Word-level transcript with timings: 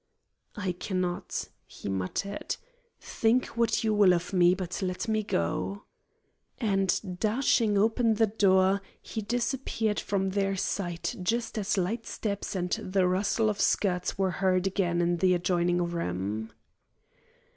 "I 0.55 0.71
cannot," 0.71 1.47
he 1.67 1.87
muttered; 1.87 2.55
"think 2.99 3.45
what 3.55 3.83
you 3.83 3.93
will 3.93 4.15
of 4.15 4.33
me, 4.33 4.55
but 4.55 4.81
let 4.81 5.07
me 5.07 5.21
go." 5.21 5.83
And 6.57 7.19
dashing 7.19 7.77
open 7.77 8.15
the 8.15 8.25
door 8.25 8.81
he 8.99 9.21
disappeared 9.21 9.99
from 9.99 10.31
their 10.31 10.55
sight 10.55 11.15
just 11.21 11.55
as 11.59 11.77
light 11.77 12.07
steps 12.07 12.55
and 12.55 12.71
the 12.71 13.07
rustle 13.07 13.47
of 13.47 13.61
skirts 13.61 14.17
were 14.17 14.31
heard 14.31 14.65
again 14.65 15.01
in 15.01 15.17
the 15.17 15.35
adjoining 15.35 15.85
room. 15.85 16.51